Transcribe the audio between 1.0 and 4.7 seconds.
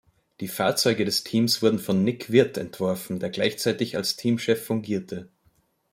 des Teams wurden von Nick Wirth entworfen, der gleichzeitig als Teamchef